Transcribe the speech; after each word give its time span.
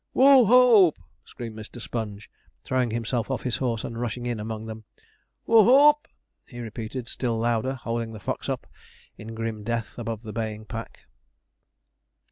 'WHO 0.13 0.45
HOOP!' 0.47 0.97
screamed 1.25 1.55
Mr. 1.55 1.79
Sponge, 1.79 2.27
throwing 2.63 2.89
himself 2.89 3.29
off 3.29 3.43
his 3.43 3.57
horse 3.57 3.83
and 3.83 4.01
rushing 4.01 4.25
in 4.25 4.39
amongst 4.39 4.65
them. 4.65 4.83
'WHO 5.45 5.63
HOOP!' 5.65 6.07
repeated 6.53 7.07
he, 7.07 7.11
still 7.11 7.37
louder, 7.37 7.75
holding 7.75 8.09
the 8.09 8.19
fox 8.19 8.49
up 8.49 8.65
in 9.19 9.35
grim 9.35 9.61
death 9.63 9.99
above 9.99 10.23
the 10.23 10.33
baying 10.33 10.65
pack. 10.65 11.01